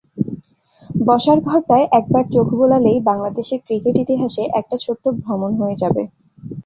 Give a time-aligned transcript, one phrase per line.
[1.01, 6.03] বসার ঘরটায় একবার চোখ বোলালেই বাংলাদেশের ক্রিকেট ইতিহাসে একটা ছোট্ট ভ্রমণ হয়ে যাবে।